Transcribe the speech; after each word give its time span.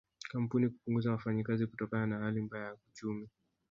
Kampuni 0.31 0.69
kupunguza 0.69 1.11
wafanyakazi 1.11 1.67
kutokana 1.67 2.07
na 2.07 2.17
hali 2.25 2.41
mbaya 2.41 2.65
ya 2.65 2.77
uchumi 2.87 3.29